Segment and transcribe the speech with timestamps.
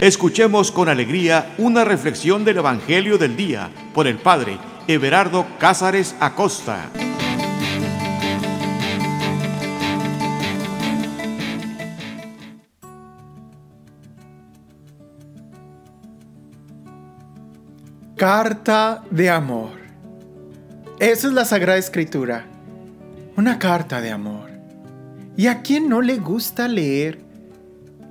[0.00, 6.88] Escuchemos con alegría una reflexión del Evangelio del Día por el Padre Everardo Cázares Acosta.
[18.16, 19.72] Carta de amor.
[21.00, 22.46] Esa es la Sagrada Escritura.
[23.36, 24.48] Una carta de amor.
[25.36, 27.18] ¿Y a quién no le gusta leer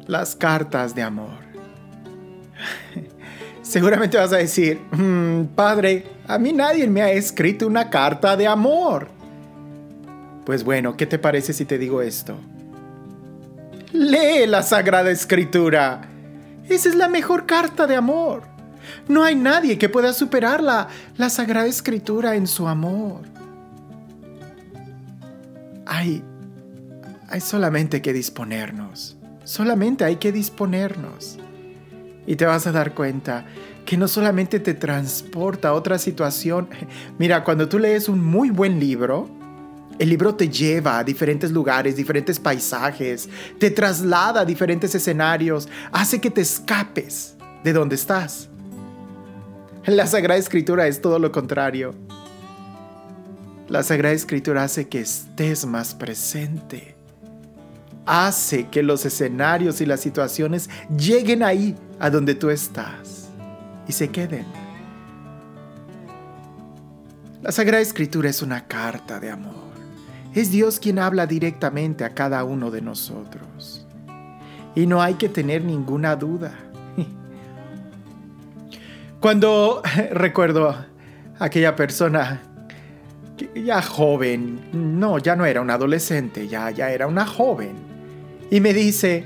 [0.05, 1.46] las cartas de amor?
[3.61, 8.47] Seguramente vas a decir, mm, padre, a mí nadie me ha escrito una carta de
[8.47, 9.09] amor.
[10.45, 12.37] Pues bueno, ¿qué te parece si te digo esto?
[13.91, 16.01] Lee la Sagrada Escritura.
[16.69, 18.43] Esa es la mejor carta de amor.
[19.07, 23.21] No hay nadie que pueda superar la, la Sagrada Escritura en su amor.
[25.85, 26.23] Hay,
[27.29, 29.17] hay solamente que disponernos.
[29.43, 31.37] Solamente hay que disponernos.
[32.27, 33.45] Y te vas a dar cuenta
[33.85, 36.69] que no solamente te transporta a otra situación.
[37.17, 39.29] Mira, cuando tú lees un muy buen libro,
[39.97, 46.21] el libro te lleva a diferentes lugares, diferentes paisajes, te traslada a diferentes escenarios, hace
[46.21, 48.49] que te escapes de donde estás.
[49.85, 51.95] La Sagrada Escritura es todo lo contrario.
[53.69, 56.96] La Sagrada Escritura hace que estés más presente
[58.07, 63.29] hace que los escenarios y las situaciones lleguen ahí, a donde tú estás,
[63.87, 64.45] y se queden.
[67.41, 69.67] La Sagrada Escritura es una carta de amor.
[70.33, 73.85] Es Dios quien habla directamente a cada uno de nosotros.
[74.75, 76.53] Y no hay que tener ninguna duda.
[79.19, 79.81] Cuando
[80.11, 80.75] recuerdo
[81.39, 82.41] aquella persona
[83.55, 87.75] ya joven, no, ya no era un adolescente, ya, ya era una joven,
[88.49, 89.25] y me dice,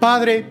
[0.00, 0.46] Padre,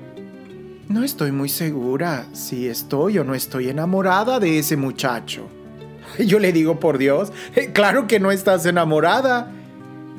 [0.90, 5.48] no estoy muy segura si estoy o no estoy enamorada de ese muchacho.
[6.20, 9.52] Yo le digo, por Dios, eh, claro que no estás enamorada.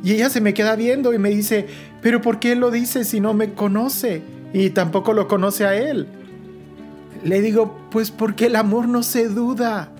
[0.02, 1.66] Y ella se me queda viendo y me dice,
[2.00, 4.22] pero ¿por qué lo dice si no me conoce?
[4.52, 6.06] Y tampoco lo conoce a él.
[7.24, 9.90] Le digo, pues porque el amor no se duda.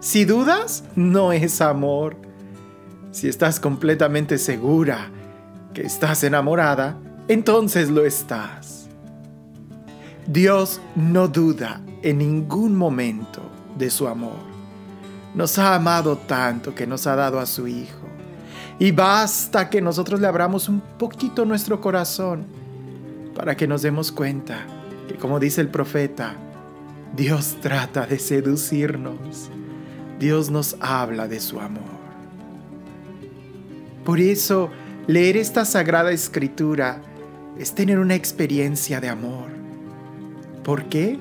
[0.00, 2.16] Si dudas, no es amor.
[3.10, 5.10] Si estás completamente segura
[5.74, 6.96] que estás enamorada,
[7.28, 8.88] entonces lo estás.
[10.26, 13.42] Dios no duda en ningún momento
[13.76, 14.38] de su amor.
[15.34, 18.04] Nos ha amado tanto que nos ha dado a su Hijo.
[18.78, 22.46] Y basta que nosotros le abramos un poquito nuestro corazón
[23.34, 24.66] para que nos demos cuenta
[25.08, 26.36] que, como dice el profeta,
[27.14, 29.50] Dios trata de seducirnos.
[30.18, 31.94] Dios nos habla de su amor.
[34.04, 34.70] Por eso,
[35.06, 37.02] Leer esta sagrada escritura
[37.58, 39.50] es tener una experiencia de amor.
[40.62, 41.18] ¿Por qué?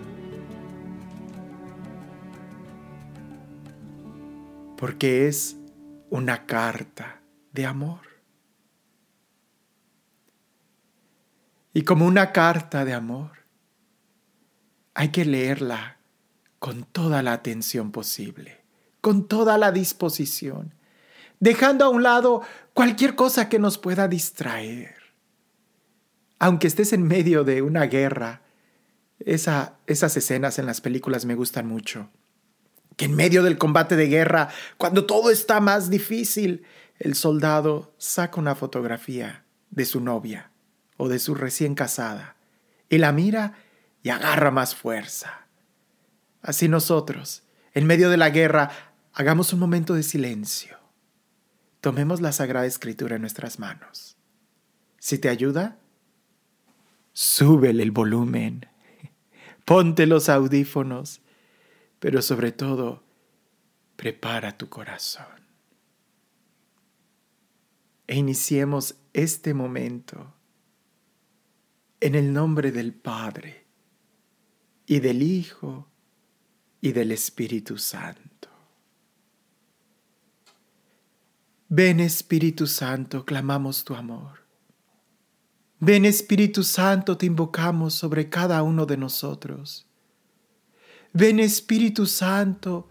[4.77, 5.57] Porque es
[6.09, 7.19] una carta
[7.51, 7.99] de amor.
[11.73, 13.31] Y como una carta de amor,
[14.93, 15.97] hay que leerla
[16.59, 18.61] con toda la atención posible,
[19.01, 20.73] con toda la disposición
[21.43, 22.41] dejando a un lado
[22.73, 24.95] cualquier cosa que nos pueda distraer.
[26.39, 28.43] Aunque estés en medio de una guerra,
[29.19, 32.09] esa, esas escenas en las películas me gustan mucho.
[32.95, 36.63] Que en medio del combate de guerra, cuando todo está más difícil,
[36.97, 40.49] el soldado saca una fotografía de su novia
[40.95, 42.37] o de su recién casada
[42.87, 43.55] y la mira
[44.01, 45.47] y agarra más fuerza.
[46.41, 47.43] Así nosotros,
[47.73, 48.71] en medio de la guerra,
[49.11, 50.82] hagamos un momento de silencio
[51.83, 54.15] Tomemos la Sagrada Escritura en nuestras manos.
[54.99, 55.81] Si te ayuda,
[57.11, 58.67] súbele el volumen,
[59.65, 61.19] ponte los audífonos,
[61.99, 63.03] pero sobre todo,
[63.97, 65.25] prepara tu corazón.
[68.07, 70.33] E iniciemos este momento
[71.99, 73.65] en el nombre del Padre
[74.85, 75.91] y del Hijo
[76.79, 78.32] y del Espíritu Santo.
[81.75, 84.45] Ven Espíritu Santo, clamamos tu amor.
[85.79, 89.87] Ven Espíritu Santo, te invocamos sobre cada uno de nosotros.
[91.13, 92.89] Ven Espíritu Santo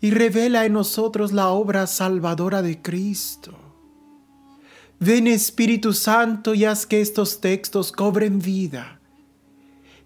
[0.00, 3.56] y revela en nosotros la obra salvadora de Cristo.
[4.98, 8.98] Ven Espíritu Santo y haz que estos textos cobren vida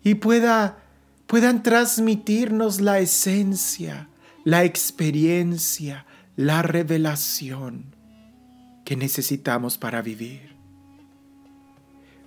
[0.04, 0.82] y pueda,
[1.26, 4.10] puedan transmitirnos la esencia,
[4.44, 6.04] la experiencia,
[6.36, 8.01] la revelación
[8.92, 10.54] que necesitamos para vivir.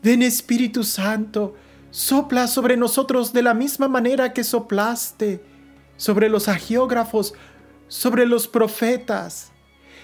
[0.02, 1.54] Ven Espíritu Santo
[1.92, 5.46] Sopla sobre nosotros de la misma manera que soplaste
[5.96, 7.36] sobre los agiógrafos,
[7.88, 9.52] sobre los profetas.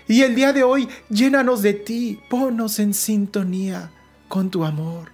[0.08, 3.92] Y el día de hoy llénanos de ti, ponnos en sintonía
[4.28, 5.12] con tu amor.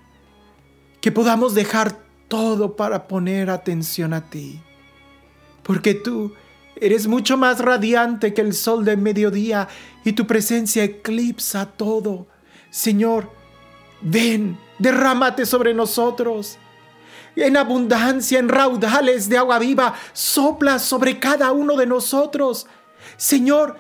[1.00, 1.98] Que podamos dejar
[2.28, 4.60] todo para poner atención a ti.
[5.64, 6.34] Porque tú
[6.82, 9.68] eres mucho más radiante que el sol de mediodía
[10.04, 12.28] y tu presencia eclipsa todo.
[12.70, 13.32] Señor,
[14.02, 16.58] ven, derrámate sobre nosotros
[17.36, 22.68] en abundancia, en raudales de agua viva, sopla sobre cada uno de nosotros.
[23.16, 23.78] Señor,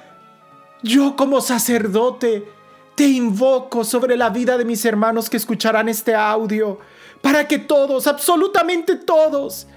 [0.83, 2.47] yo como sacerdote
[2.95, 6.79] te invoco sobre la vida de mis hermanos que escucharán este audio,
[7.21, 9.67] para que todos, absolutamente todos,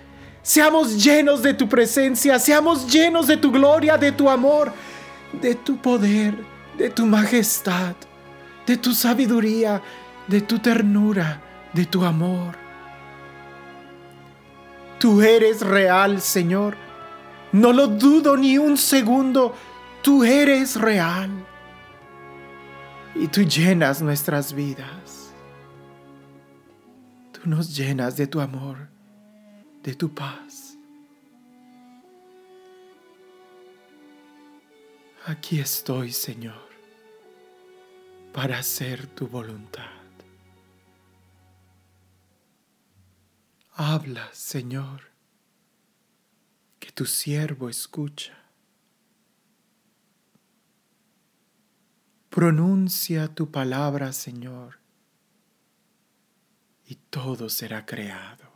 [0.42, 4.72] seamos llenos de tu presencia, seamos llenos de tu gloria, de tu amor,
[5.40, 6.34] de tu poder,
[6.76, 7.94] de tu majestad,
[8.66, 9.82] de tu sabiduría,
[10.26, 11.40] de tu ternura,
[11.72, 12.56] de tu amor.
[14.98, 16.76] Tú eres real, Señor.
[17.52, 19.54] No lo dudo ni un segundo.
[20.02, 21.30] Tú eres real.
[23.14, 25.32] Y tú llenas nuestras vidas.
[27.32, 28.89] Tú nos llenas de tu amor,
[29.82, 30.76] de tu paz.
[35.26, 36.68] Aquí estoy, Señor,
[38.32, 40.00] para hacer tu voluntad.
[43.74, 45.10] Habla, Señor,
[46.78, 48.36] que tu siervo escucha.
[52.28, 54.78] Pronuncia tu palabra, Señor,
[56.86, 58.49] y todo será creado.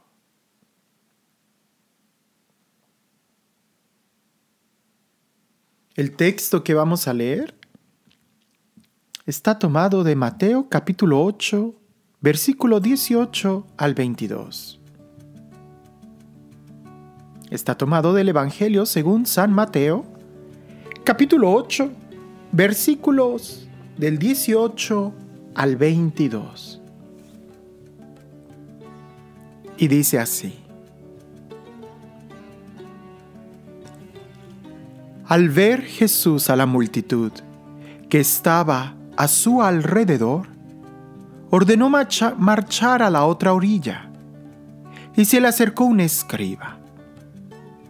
[5.94, 7.54] El texto que vamos a leer
[9.26, 11.74] está tomado de Mateo capítulo 8,
[12.20, 14.80] versículo 18 al 22
[17.54, 20.04] está tomado del Evangelio según San Mateo,
[21.04, 21.90] capítulo 8,
[22.50, 25.14] versículos del 18
[25.54, 26.80] al 22.
[29.76, 30.63] Y dice así.
[35.26, 37.32] Al ver Jesús a la multitud
[38.10, 40.48] que estaba a su alrededor,
[41.50, 44.10] ordenó marchar a la otra orilla,
[45.16, 46.78] y se le acercó un escriba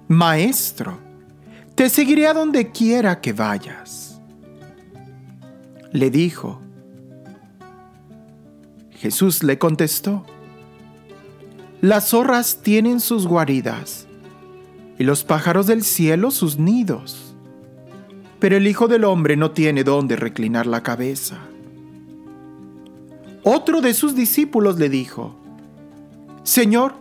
[0.06, 0.98] Maestro,
[1.74, 4.20] te seguiré a donde quiera que vayas.
[5.90, 6.60] Le dijo.
[8.90, 10.24] Jesús le contestó,
[11.80, 14.06] Las zorras tienen sus guaridas
[14.98, 17.34] y los pájaros del cielo sus nidos,
[18.38, 21.38] pero el Hijo del Hombre no tiene dónde reclinar la cabeza.
[23.42, 25.34] Otro de sus discípulos le dijo,
[26.42, 26.94] Señor,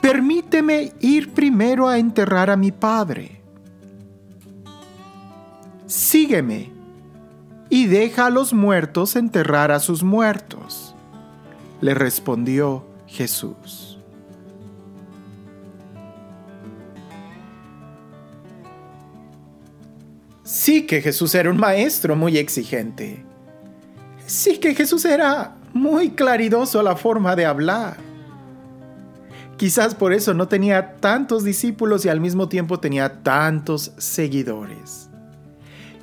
[0.00, 3.40] permíteme ir primero a enterrar a mi padre.
[5.86, 6.70] Sígueme
[7.68, 10.94] y deja a los muertos enterrar a sus muertos.
[11.80, 13.89] Le respondió Jesús.
[20.52, 23.22] Sí que Jesús era un maestro muy exigente.
[24.26, 27.98] Sí que Jesús era muy claridoso la forma de hablar.
[29.56, 35.08] Quizás por eso no tenía tantos discípulos y al mismo tiempo tenía tantos seguidores.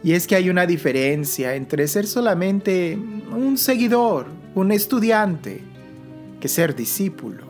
[0.02, 5.60] Y es que hay una diferencia entre ser solamente un seguidor, un estudiante,
[6.40, 7.47] que ser discípulo.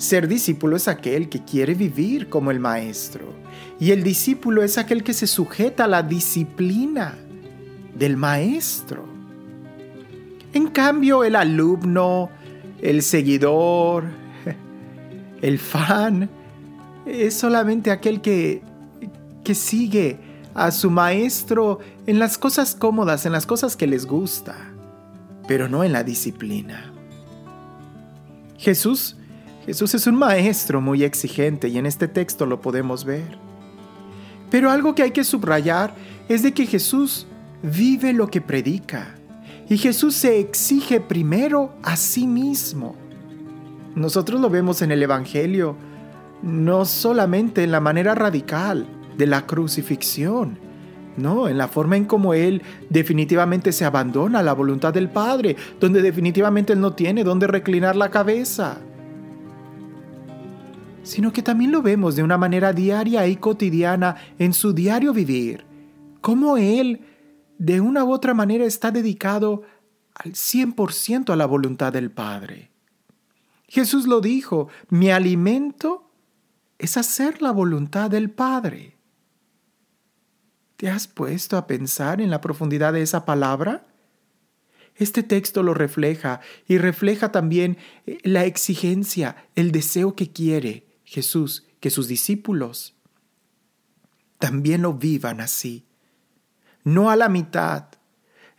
[0.00, 3.34] Ser discípulo es aquel que quiere vivir como el maestro.
[3.78, 7.18] Y el discípulo es aquel que se sujeta a la disciplina
[7.94, 9.04] del maestro.
[10.54, 12.30] En cambio, el alumno,
[12.80, 14.04] el seguidor,
[15.42, 16.30] el fan
[17.04, 18.62] es solamente aquel que,
[19.44, 20.18] que sigue
[20.54, 24.56] a su maestro en las cosas cómodas, en las cosas que les gusta,
[25.46, 26.90] pero no en la disciplina.
[28.56, 29.18] Jesús,
[29.66, 33.38] Jesús es un maestro muy exigente y en este texto lo podemos ver.
[34.50, 35.94] Pero algo que hay que subrayar
[36.28, 37.26] es de que Jesús
[37.62, 39.14] vive lo que predica
[39.68, 42.96] y Jesús se exige primero a sí mismo.
[43.94, 45.76] Nosotros lo vemos en el Evangelio,
[46.42, 48.86] no solamente en la manera radical
[49.16, 50.58] de la crucifixión,
[51.16, 55.56] no, en la forma en cómo Él definitivamente se abandona a la voluntad del Padre,
[55.78, 58.78] donde definitivamente Él no tiene donde reclinar la cabeza,
[61.10, 65.64] sino que también lo vemos de una manera diaria y cotidiana en su diario vivir,
[66.20, 67.00] cómo Él
[67.58, 69.62] de una u otra manera está dedicado
[70.14, 72.70] al 100% a la voluntad del Padre.
[73.66, 76.12] Jesús lo dijo, mi alimento
[76.78, 78.96] es hacer la voluntad del Padre.
[80.76, 83.84] ¿Te has puesto a pensar en la profundidad de esa palabra?
[84.94, 91.66] Este texto lo refleja y refleja también eh, la exigencia, el deseo que quiere Jesús
[91.80, 92.94] que sus discípulos
[94.38, 95.84] también lo vivan así.
[96.84, 97.86] No a la mitad,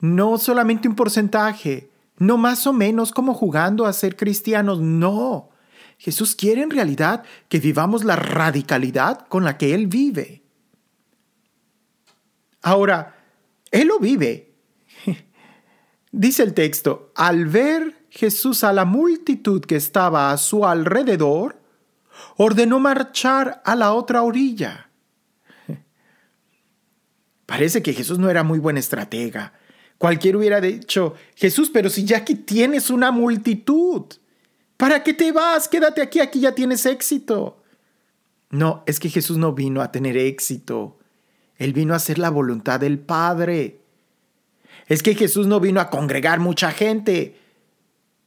[0.02, 5.52] no solamente un porcentaje, no más o menos como jugando a ser cristianos, no.
[5.98, 10.44] Jesús quiere en realidad que vivamos la radicalidad con la que Él vive.
[12.62, 13.16] Ahora,
[13.72, 14.56] Él lo vive.
[16.12, 21.61] Dice el texto, al ver Jesús a la multitud que estaba a su alrededor,
[22.38, 24.90] ordenó marchar a la otra orilla.
[27.46, 29.54] Parece que Jesús no era muy buen estratega.
[29.98, 34.06] Cualquiera hubiera dicho, Jesús, pero si ya aquí tienes una multitud,
[34.78, 35.68] ¿para qué te vas?
[35.68, 37.62] Quédate aquí, aquí ya tienes éxito.
[38.50, 40.98] No, es que Jesús no vino a tener éxito.
[41.58, 43.82] Él vino a hacer la voluntad del Padre.
[44.88, 47.41] Es que Jesús no vino a congregar mucha gente.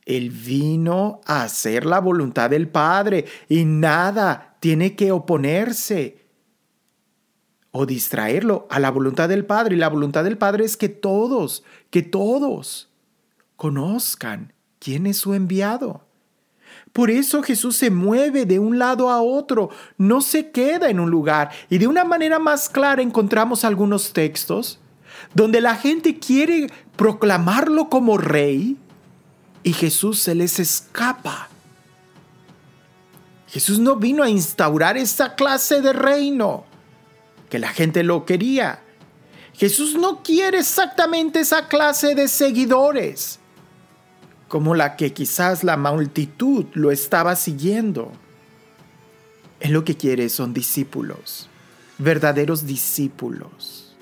[0.07, 6.25] Él vino a hacer la voluntad del Padre y nada tiene que oponerse
[7.71, 9.77] o distraerlo a la voluntad del Padre.
[9.77, 12.91] Y la voluntad del Padre es que todos, que todos
[13.57, 16.05] conozcan quién es su enviado.
[16.93, 21.11] Por eso Jesús se mueve de un lado a otro, no se queda en un
[21.11, 21.51] lugar.
[21.71, 24.81] Y de una manera más clara encontramos algunos textos
[25.35, 28.77] donde la gente quiere proclamarlo como rey
[29.65, 31.49] y Jesús se les escapa.
[33.49, 36.67] Jesús no vino a instaurar esa clase de reino,
[37.49, 38.83] que la gente lo quería.
[39.55, 43.41] Jesús no quiere exactamente esa clase de seguidores,
[44.49, 48.13] como la que quizás la multitud lo estaba siguiendo.
[49.61, 51.49] Él lo que quiere son discípulos,
[51.97, 53.97] verdaderos discípulos.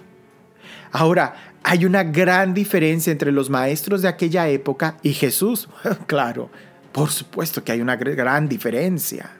[0.91, 5.69] Ahora, hay una gran diferencia entre los maestros de aquella época y Jesús.
[6.07, 6.51] claro,
[6.93, 9.31] por supuesto que hay una gran diferencia.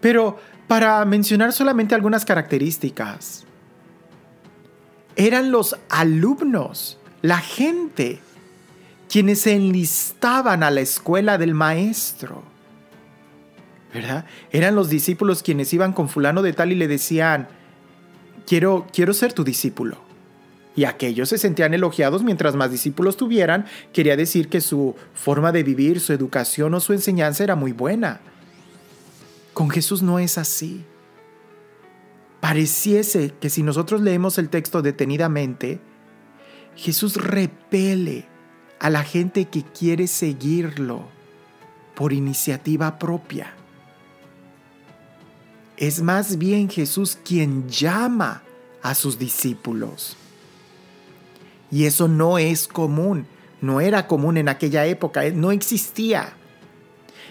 [0.00, 3.44] Pero para mencionar solamente algunas características,
[5.16, 8.20] eran los alumnos, la gente,
[9.08, 12.42] quienes se enlistaban a la escuela del maestro.
[13.92, 14.26] ¿Verdad?
[14.52, 17.48] Eran los discípulos quienes iban con fulano de tal y le decían,
[18.46, 20.07] quiero, quiero ser tu discípulo
[20.78, 25.64] y aquellos se sentían elogiados mientras más discípulos tuvieran, quería decir que su forma de
[25.64, 28.20] vivir, su educación o su enseñanza era muy buena.
[29.54, 30.84] Con Jesús no es así.
[32.38, 35.80] Pareciese que si nosotros leemos el texto detenidamente,
[36.76, 38.26] Jesús repele
[38.78, 41.08] a la gente que quiere seguirlo
[41.96, 43.52] por iniciativa propia.
[45.76, 48.44] Es más bien Jesús quien llama
[48.80, 50.16] a sus discípulos.
[51.70, 53.26] Y eso no es común,
[53.60, 56.32] no era común en aquella época, eh, no existía.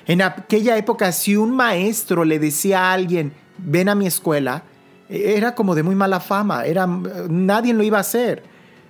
[0.06, 4.64] En aquella época, si un maestro le decía a alguien, ven a mi escuela,
[5.10, 8.44] e, era como de muy mala fama, era, nadie lo iba a hacer.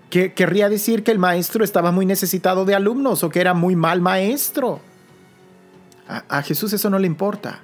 [0.09, 3.75] Que, querría decir que el maestro estaba muy necesitado de alumnos o que era muy
[3.75, 4.79] mal maestro.
[6.07, 7.61] a Jesús eso no le importa.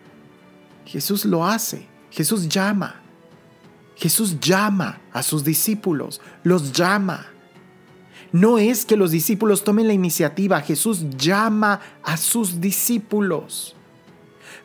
[0.86, 3.02] Jesús lo hace, Jesús llama.
[3.96, 7.28] Jesús llama a sus discípulos, los llama.
[8.34, 13.75] No es que los discípulos tomen la iniciativa, Jesús llama a sus discípulos.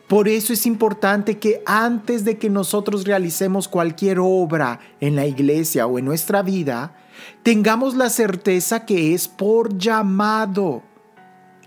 [0.07, 5.85] Por eso es importante que antes de que nosotros realicemos cualquier obra en la iglesia
[5.85, 6.95] o en nuestra vida,
[7.43, 10.81] tengamos la certeza que es por llamado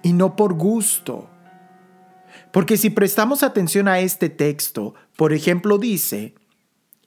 [0.02, 1.30] y no por gusto.
[2.50, 6.34] Porque si prestamos atención a este texto, por ejemplo dice,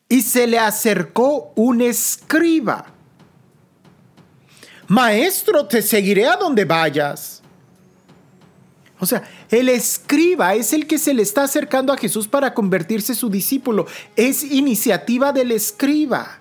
[0.08, 2.95] y se le acercó un escriba
[4.88, 7.42] Maestro, te seguiré a donde vayas.
[9.00, 13.14] O sea, el escriba es el que se le está acercando a Jesús para convertirse
[13.14, 13.88] su discípulo.
[14.16, 16.40] Es iniciativa del escriba.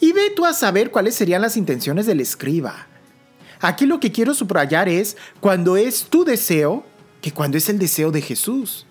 [0.00, 2.88] Y ve tú a saber cuáles serían las intenciones del escriba.
[3.60, 6.84] Aquí lo que quiero subrayar es cuando es tu deseo,
[7.20, 8.86] que cuando es el deseo de Jesús.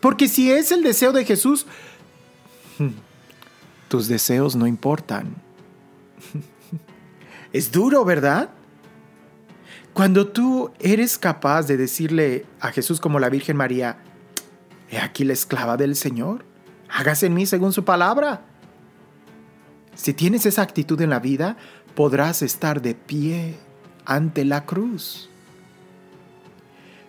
[0.00, 1.66] Porque si es el deseo de Jesús,
[3.88, 5.45] tus deseos no importan.
[7.56, 8.50] Es duro, ¿verdad?
[9.94, 13.96] Cuando tú eres capaz de decirle a Jesús como la Virgen María,
[14.90, 16.44] he aquí la esclava del Señor,
[16.90, 18.42] hágase en mí según su palabra.
[19.94, 21.56] Si tienes esa actitud en la vida,
[21.94, 23.56] podrás estar de pie
[24.04, 25.30] ante la cruz.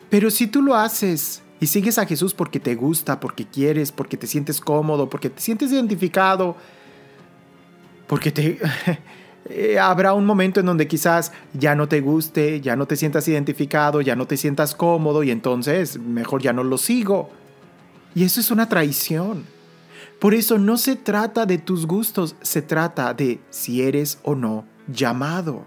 [0.10, 4.16] Pero si tú lo haces y sigues a Jesús porque te gusta, porque quieres, porque
[4.16, 6.56] te sientes cómodo, porque te sientes identificado,
[8.08, 8.60] porque te...
[9.50, 13.28] Eh, habrá un momento en donde quizás ya no te guste, ya no te sientas
[13.28, 17.30] identificado, ya no te sientas cómodo y entonces mejor ya no lo sigo.
[18.14, 19.46] Y eso es una traición.
[20.20, 24.66] Por eso no se trata de tus gustos, se trata de si eres o no
[24.88, 25.66] llamado.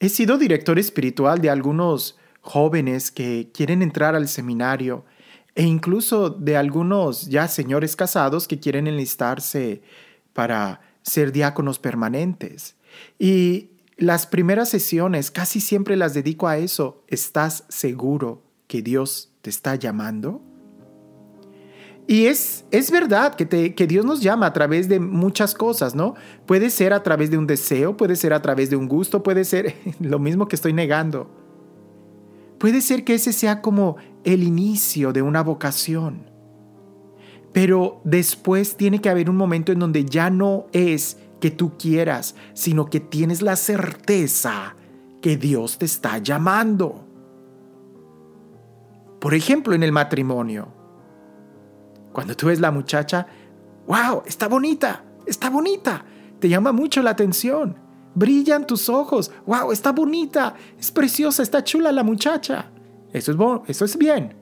[0.00, 5.04] He sido director espiritual de algunos jóvenes que quieren entrar al seminario
[5.54, 9.82] e incluso de algunos ya señores casados que quieren enlistarse
[10.32, 12.76] para ser diáconos permanentes.
[13.18, 17.04] Y las primeras sesiones casi siempre las dedico a eso.
[17.08, 20.42] ¿Estás seguro que Dios te está llamando?
[22.06, 25.94] Y es, es verdad que, te, que Dios nos llama a través de muchas cosas,
[25.94, 26.14] ¿no?
[26.46, 29.44] Puede ser a través de un deseo, puede ser a través de un gusto, puede
[29.44, 31.30] ser lo mismo que estoy negando.
[32.58, 36.31] Puede ser que ese sea como el inicio de una vocación.
[37.52, 42.34] Pero después tiene que haber un momento en donde ya no es que tú quieras,
[42.54, 44.76] sino que tienes la certeza
[45.20, 47.06] que Dios te está llamando.
[49.20, 50.68] Por ejemplo, en el matrimonio.
[52.12, 53.26] Cuando tú ves la muchacha,
[53.86, 56.04] wow, está bonita, está bonita,
[56.38, 57.76] te llama mucho la atención.
[58.14, 62.70] Brillan tus ojos, wow, está bonita, es preciosa, está chula la muchacha.
[63.12, 64.36] Eso es, eso es bien.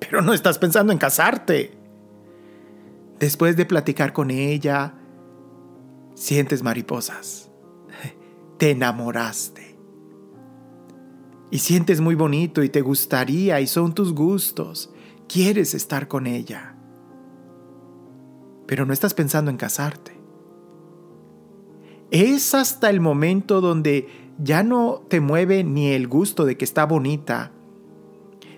[0.00, 1.77] Pero no estás pensando en casarte.
[3.18, 4.94] Después de platicar con ella,
[6.14, 7.50] sientes mariposas.
[8.58, 9.76] Te enamoraste.
[11.50, 14.92] Y sientes muy bonito y te gustaría y son tus gustos.
[15.26, 16.78] Quieres estar con ella
[18.68, 20.12] pero no estás pensando en casarte.
[22.10, 24.08] Es hasta el momento donde
[24.38, 27.50] ya no te mueve ni el gusto de que está bonita,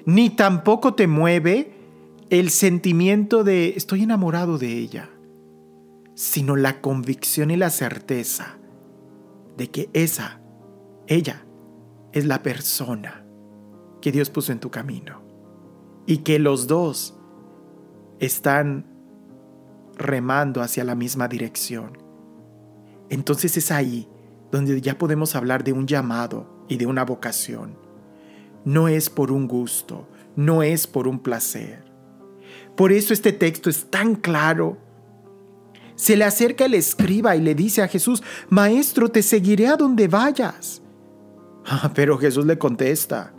[0.05, 1.80] ni tampoco te mueve
[2.31, 5.11] el sentimiento de estoy enamorado de ella,
[6.15, 8.57] sino la convicción y la certeza
[9.57, 10.41] de que esa,
[11.09, 11.45] ella,
[12.13, 13.27] es la persona
[14.01, 15.23] que Dios puso en tu camino
[16.07, 17.19] y que los dos
[18.21, 18.87] están
[19.97, 21.99] remando hacia la misma dirección.
[23.09, 24.09] Entonces es ahí
[24.53, 27.77] donde ya podemos hablar de un llamado y de una vocación.
[28.65, 31.90] No es por un gusto, no es por un placer.
[32.77, 34.79] Por eso este texto es tan claro.
[35.97, 40.09] Se le acerca el escriba y le dice a Jesús, Maestro, te seguiré a donde
[40.09, 40.83] vayas.
[41.63, 43.35] Ah, pero Jesús le contesta,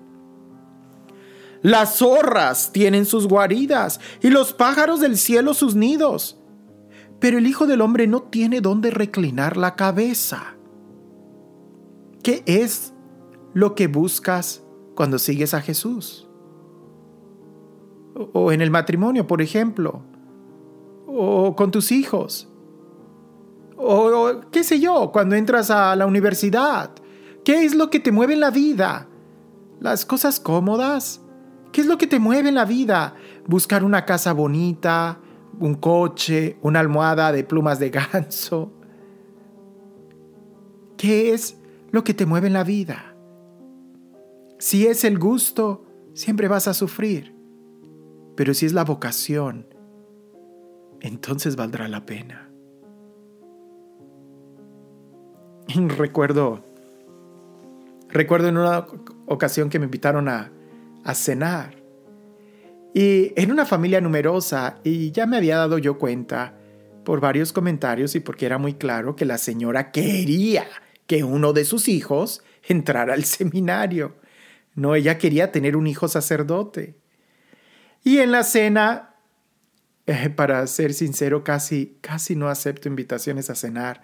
[1.64, 6.42] Las zorras tienen sus guaridas y los pájaros del cielo sus nidos
[7.22, 10.56] pero el Hijo del Hombre no tiene dónde reclinar la cabeza.
[12.24, 12.94] ¿Qué es
[13.54, 14.64] lo que buscas
[14.96, 16.28] cuando sigues a Jesús?
[18.34, 20.02] O en el matrimonio, por ejemplo.
[21.08, 22.50] O con tus hijos.
[23.78, 26.92] O, qué sé yo, cuando entras a la universidad.
[27.44, 29.08] ¿Qué es lo que te mueve en la vida?
[29.80, 31.22] ¿Las cosas cómodas?
[31.72, 33.16] ¿Qué es lo que te mueve en la vida?
[33.48, 35.20] Buscar una casa bonita,
[35.60, 38.72] un coche, una almohada de plumas de ganso.
[40.98, 41.58] ¿Qué es
[41.90, 43.16] lo que te mueve en la vida?
[44.60, 47.41] Si es el gusto, siempre vas a sufrir.
[48.42, 49.68] Pero si es la vocación,
[51.00, 52.50] entonces valdrá la pena.
[55.96, 56.66] Recuerdo,
[58.10, 58.88] recuerdo en una
[59.28, 60.52] ocasión que me invitaron a,
[61.04, 61.76] a cenar
[62.96, 66.58] y en una familia numerosa, y ya me había dado yo cuenta
[67.06, 70.66] por varios comentarios y porque era muy claro que la señora quería
[71.06, 74.16] que uno de sus hijos entrara al seminario.
[74.74, 77.01] No, ella quería tener un hijo sacerdote.
[78.04, 79.16] Y en la cena,
[80.08, 84.02] eh, para ser sincero, casi, casi no acepto invitaciones a cenar.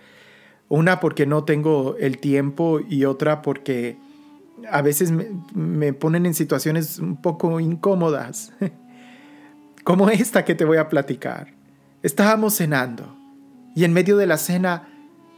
[0.69, 3.97] Una porque no tengo el tiempo y otra porque
[4.69, 5.11] a veces
[5.53, 8.53] me, ponen en situaciones un poco incómodas,
[9.83, 11.53] como esta que te voy a platicar.
[12.03, 13.15] Estábamos cenando
[13.75, 14.89] y en medio de la cena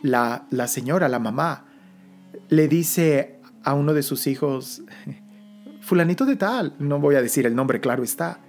[0.02, 1.66] la, la señora, la mamá,
[2.50, 4.84] le dice a uno de sus hijos,
[5.82, 8.40] fulanito de tal, no voy a decir el nombre, claro está,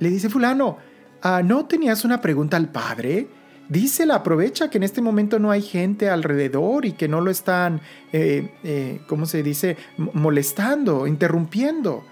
[0.00, 0.78] le dice fulano,
[1.22, 3.28] ah, ¿no tenías una pregunta al padre?
[3.70, 7.80] dísela, aprovecha que en este momento no hay gente alrededor y que no lo están,
[8.12, 12.04] eh, eh, ¿cómo se dice?, molestando, interrumpiendo,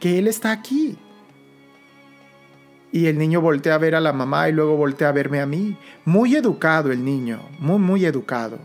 [0.00, 0.96] que él está aquí.
[2.90, 5.46] Y el niño voltea a ver a la mamá y luego voltea a verme a
[5.46, 5.76] mí.
[6.04, 8.58] Muy educado el niño, muy, muy educado.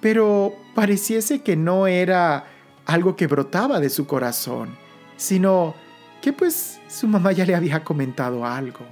[0.00, 2.46] Pero pareciese que no era
[2.86, 4.70] algo que brotaba de su corazón,
[5.16, 5.74] sino
[6.20, 8.86] que pues su mamá ya le había comentado algo.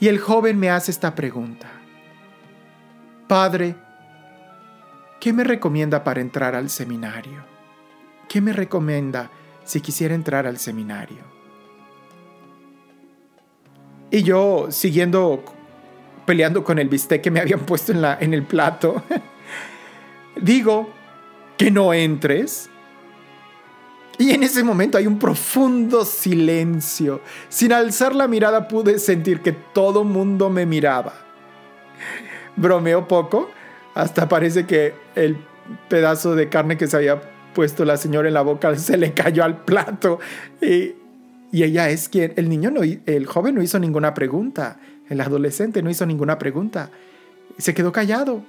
[0.00, 1.70] Y el joven me hace esta pregunta.
[3.28, 3.76] Padre,
[5.20, 7.44] ¿qué me recomienda para entrar al seminario?
[8.28, 9.30] ¿Qué me recomienda
[9.64, 11.32] si quisiera entrar al seminario?
[14.10, 15.42] Y yo, siguiendo
[16.26, 19.02] peleando con el bistec que me habían puesto en, la, en el plato,
[20.36, 20.90] digo
[21.56, 22.68] que no entres.
[24.22, 27.22] Y en ese momento hay un profundo silencio.
[27.48, 31.12] Sin alzar la mirada pude sentir que todo mundo me miraba.
[32.54, 33.50] Bromeó poco,
[33.94, 35.36] hasta parece que el
[35.88, 37.20] pedazo de carne que se había
[37.52, 40.20] puesto la señora en la boca se le cayó al plato.
[40.60, 40.94] Y,
[41.50, 45.82] y ella es quien, el niño, no, el joven no hizo ninguna pregunta, el adolescente
[45.82, 46.90] no hizo ninguna pregunta,
[47.58, 48.44] se quedó callado.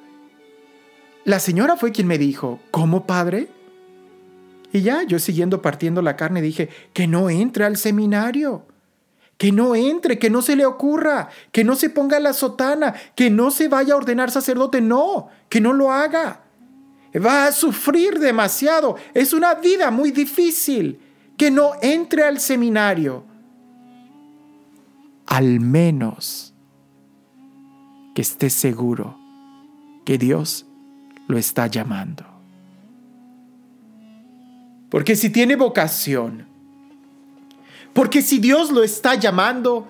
[1.26, 3.48] La señora fue quien me dijo, ¿cómo padre?
[4.74, 8.66] Y ya, yo siguiendo partiendo la carne dije, que no entre al seminario,
[9.38, 13.30] que no entre, que no se le ocurra, que no se ponga la sotana, que
[13.30, 16.42] no se vaya a ordenar sacerdote, no, que no lo haga.
[17.16, 21.00] Va a sufrir demasiado, es una vida muy difícil
[21.38, 23.26] que no entre al seminario,
[25.28, 26.56] al menos
[28.16, 29.20] que esté seguro
[30.04, 30.66] que Dios
[31.28, 32.33] lo está llamando.
[34.94, 36.46] Porque si tiene vocación,
[37.94, 39.88] porque si Dios lo está llamando,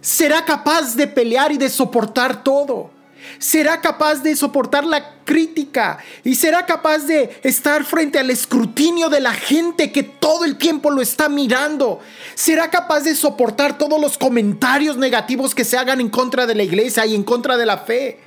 [0.00, 2.94] será capaz de pelear y de soportar todo
[3.38, 9.20] será capaz de soportar la crítica y será capaz de estar frente al escrutinio de
[9.20, 12.00] la gente que todo el tiempo lo está mirando.
[12.34, 16.62] Será capaz de soportar todos los comentarios negativos que se hagan en contra de la
[16.62, 18.20] iglesia y en contra de la fe.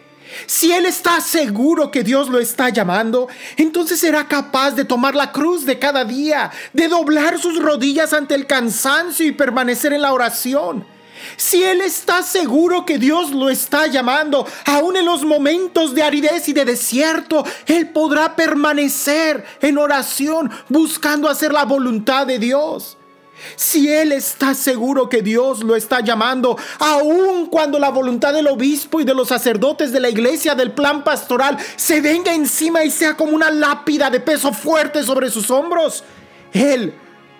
[0.45, 5.31] Si él está seguro que Dios lo está llamando, entonces será capaz de tomar la
[5.31, 10.13] cruz de cada día, de doblar sus rodillas ante el cansancio y permanecer en la
[10.13, 10.85] oración.
[11.35, 16.47] Si Él está seguro que Dios lo está llamando, aún en los momentos de aridez
[16.47, 22.98] y de desierto, Él podrá permanecer en oración buscando hacer la voluntad de Dios.
[23.56, 28.99] Si Él está seguro que Dios lo está llamando, aun cuando la voluntad del obispo
[28.99, 33.15] y de los sacerdotes de la iglesia del plan pastoral se venga encima y sea
[33.15, 36.04] como una lápida de peso fuerte sobre sus hombros,
[36.54, 36.93] Él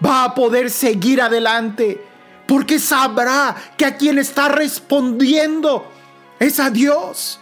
[0.06, 2.04] va a poder seguir adelante
[2.48, 5.86] porque sabrá que a quien está respondiendo
[6.40, 7.40] es a Dios.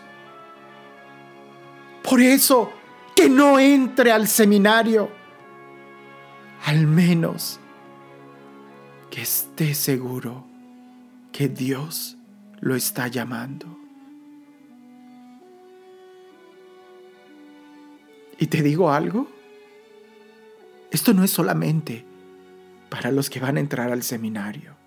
[2.03, 2.71] Por eso,
[3.15, 5.09] que no entre al seminario,
[6.65, 7.59] al menos
[9.21, 10.45] esté seguro
[11.31, 12.17] que Dios
[12.59, 13.77] lo está llamando.
[18.39, 19.27] Y te digo algo,
[20.91, 22.05] esto no es solamente
[22.89, 24.77] para los que van a entrar al seminario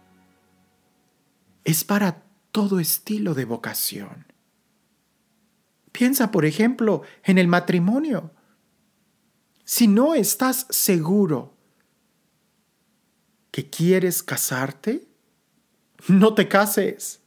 [1.64, 4.26] es para todo estilo de vocación.
[5.92, 8.32] Piensa, por ejemplo, en el matrimonio.
[9.64, 11.54] Si no estás seguro
[13.50, 15.06] que quieres casarte,
[16.08, 17.20] no te cases.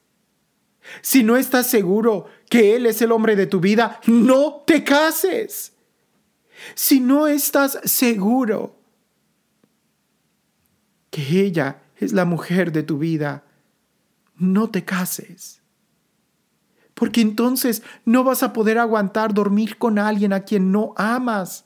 [1.01, 5.73] Si no estás seguro que Él es el hombre de tu vida, no te cases.
[6.75, 8.79] Si no estás seguro
[11.09, 13.43] que ella es la mujer de tu vida,
[14.37, 15.61] no te cases.
[16.93, 21.65] Porque entonces no vas a poder aguantar dormir con alguien a quien no amas.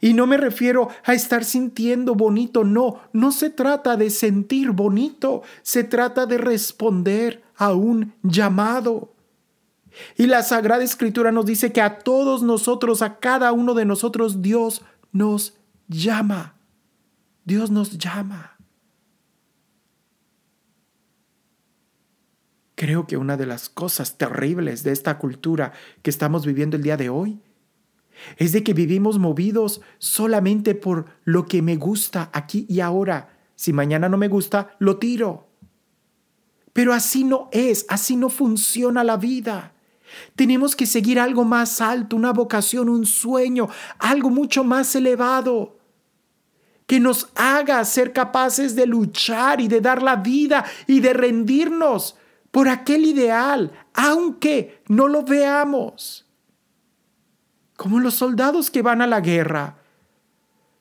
[0.00, 5.42] Y no me refiero a estar sintiendo bonito, no, no se trata de sentir bonito,
[5.62, 9.14] se trata de responder a un llamado.
[10.16, 14.42] Y la Sagrada Escritura nos dice que a todos nosotros, a cada uno de nosotros,
[14.42, 14.82] Dios
[15.12, 15.58] nos
[15.88, 16.56] llama.
[17.44, 18.56] Dios nos llama.
[22.74, 26.96] Creo que una de las cosas terribles de esta cultura que estamos viviendo el día
[26.96, 27.40] de hoy
[28.36, 33.36] es de que vivimos movidos solamente por lo que me gusta aquí y ahora.
[33.54, 35.48] Si mañana no me gusta, lo tiro.
[36.72, 39.72] Pero así no es, así no funciona la vida.
[40.34, 45.78] Tenemos que seguir algo más alto, una vocación, un sueño, algo mucho más elevado
[46.86, 52.16] que nos haga ser capaces de luchar y de dar la vida y de rendirnos
[52.50, 56.26] por aquel ideal, aunque no lo veamos.
[57.82, 59.78] Como los soldados que van a la guerra.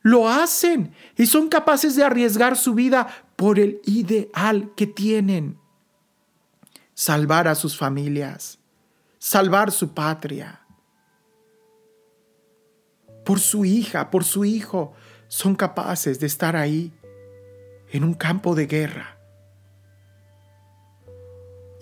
[0.03, 5.57] Lo hacen y son capaces de arriesgar su vida por el ideal que tienen.
[6.93, 8.59] Salvar a sus familias,
[9.17, 10.59] salvar su patria.
[13.25, 14.93] por su hija, por su hijo,
[15.27, 16.91] son capaces de estar ahí,
[17.89, 19.17] en un campo de guerra.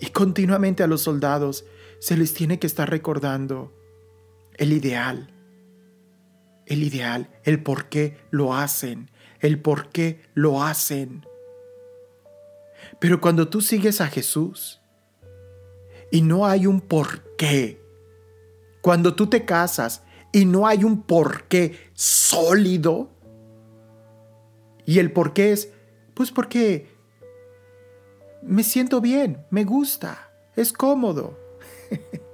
[0.00, 1.66] Y continuamente a los soldados
[1.98, 3.79] se les tiene que estar recordando
[4.60, 5.32] el ideal,
[6.66, 11.26] el ideal, el por qué lo hacen, el por qué lo hacen.
[13.00, 14.82] Pero cuando tú sigues a Jesús
[16.10, 17.80] y no hay un por qué,
[18.82, 23.08] cuando tú te casas y no hay un por qué sólido,
[24.84, 25.70] y el por qué es,
[26.12, 26.86] pues porque
[28.42, 31.38] me siento bien, me gusta, es cómodo.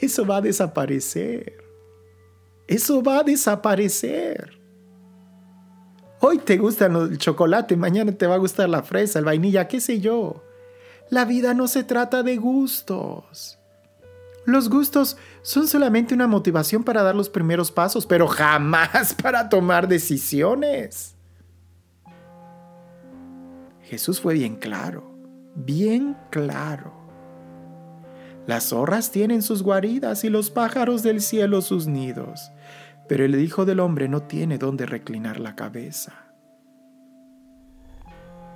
[0.00, 1.62] Eso va a desaparecer.
[2.66, 4.58] Eso va a desaparecer.
[6.20, 9.80] Hoy te gusta el chocolate, mañana te va a gustar la fresa, el vainilla, qué
[9.80, 10.44] sé yo.
[11.08, 13.58] La vida no se trata de gustos.
[14.44, 19.88] Los gustos son solamente una motivación para dar los primeros pasos, pero jamás para tomar
[19.88, 21.14] decisiones.
[23.82, 25.10] Jesús fue bien claro,
[25.54, 26.99] bien claro.
[28.50, 32.50] Las zorras tienen sus guaridas y los pájaros del cielo sus nidos,
[33.08, 36.14] pero el Hijo del Hombre no tiene dónde reclinar la cabeza.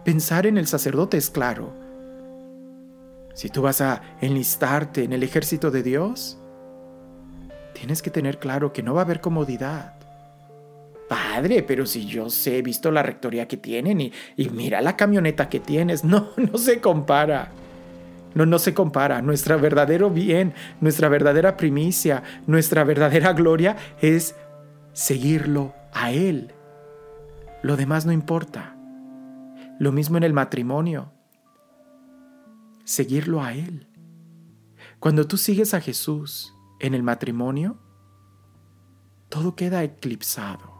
[0.04, 1.72] Pensar en el sacerdote es claro.
[3.34, 6.38] Si tú vas a enlistarte en el ejército de Dios,
[7.72, 9.94] tienes que tener claro que no va a haber comodidad.
[11.08, 14.96] Padre, pero si yo sé, he visto la rectoría que tienen y, y mira la
[14.96, 17.52] camioneta que tienes, no, no se compara.
[18.34, 19.22] No, no se compara.
[19.22, 24.34] Nuestra verdadero bien, nuestra verdadera primicia, nuestra verdadera gloria es
[24.92, 26.52] seguirlo a Él.
[27.62, 28.76] Lo demás no importa.
[29.78, 31.12] Lo mismo en el matrimonio.
[32.84, 33.88] Seguirlo a Él.
[34.98, 37.78] Cuando tú sigues a Jesús en el matrimonio,
[39.28, 40.74] todo queda eclipsado.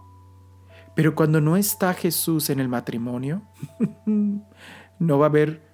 [0.95, 3.43] Pero cuando no está Jesús en el matrimonio,
[4.07, 5.74] no va a haber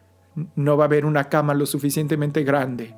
[0.55, 2.94] no va a haber una cama lo suficientemente grande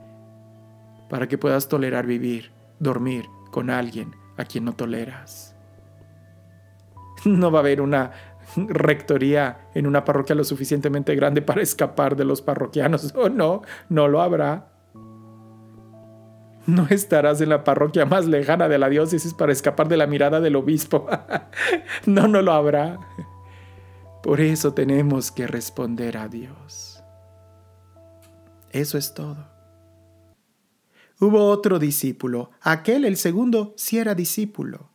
[1.08, 5.54] para que puedas tolerar vivir, dormir con alguien a quien no toleras.
[7.24, 8.10] No va a haber una
[8.56, 13.12] rectoría en una parroquia lo suficientemente grande para escapar de los parroquianos.
[13.16, 14.68] O no, no lo habrá.
[16.66, 20.40] No estarás en la parroquia más lejana de la diócesis para escapar de la mirada
[20.40, 21.06] del obispo.
[22.06, 22.98] no, no lo habrá.
[24.22, 26.91] Por eso tenemos que responder a Dios.
[28.72, 29.48] Eso es todo.
[31.20, 34.90] Hubo otro discípulo, aquel el segundo sí era discípulo.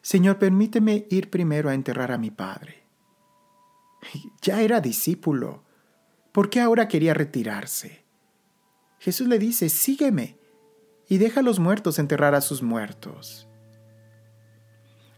[0.00, 2.82] Señor, permíteme ir primero a enterrar a mi padre.
[4.42, 5.64] Ya era discípulo.
[6.32, 8.04] ¿Por qué ahora quería retirarse?
[8.98, 10.38] Jesús le dice, sígueme
[11.08, 13.48] y deja a los muertos enterrar a sus muertos.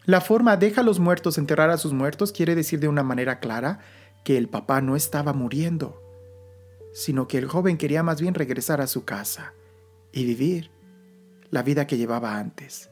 [0.07, 3.41] La forma deja a los muertos enterrar a sus muertos quiere decir de una manera
[3.41, 3.81] clara
[4.23, 6.03] que el papá no estaba muriendo,
[6.95, 9.53] sino que el joven quería más bien regresar a su casa
[10.13, 10.71] y vivir
[11.51, 12.89] la vida que llevaba antes,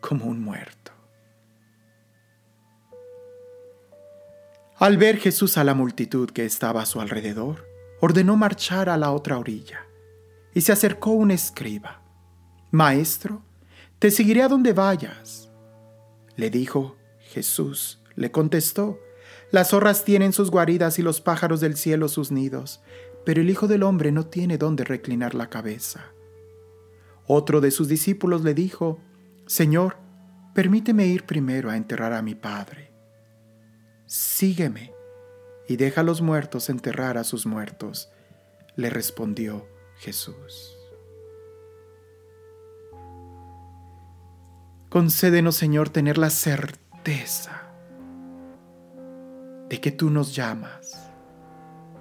[0.00, 0.92] como un muerto.
[4.78, 7.66] Al ver Jesús a la multitud que estaba a su alrededor,
[8.00, 9.86] ordenó marchar a la otra orilla,
[10.52, 12.02] y se acercó un escriba.
[12.72, 13.42] Maestro,
[14.00, 15.48] te seguiré a donde vayas.
[16.34, 18.98] Le dijo, Jesús le contestó,
[19.50, 22.82] las zorras tienen sus guaridas y los pájaros del cielo sus nidos,
[23.24, 26.12] pero el Hijo del Hombre no tiene dónde reclinar la cabeza.
[27.26, 28.98] Otro de sus discípulos le dijo,
[29.46, 29.96] Señor,
[30.54, 32.92] permíteme ir primero a enterrar a mi Padre.
[34.06, 34.92] Sígueme
[35.68, 38.10] y deja a los muertos enterrar a sus muertos,
[38.76, 40.76] le respondió Jesús.
[44.88, 47.65] Concédenos, Señor, tener la certeza
[49.68, 51.10] de que tú nos llamas,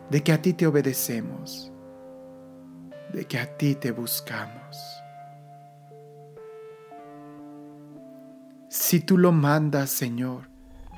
[0.10, 1.72] de que a ti te obedecemos,
[3.12, 4.78] de que a ti te buscamos.
[8.70, 10.50] Si tú lo mandas, Señor,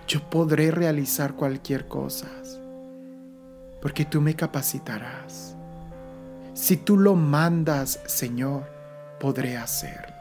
[0.07, 2.27] yo podré realizar cualquier cosa,
[3.81, 5.55] porque tú me capacitarás.
[6.53, 8.65] Si tú lo mandas, Señor,
[9.19, 10.15] podré hacerlo.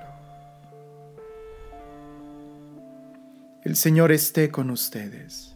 [3.62, 5.55] El Señor esté con ustedes.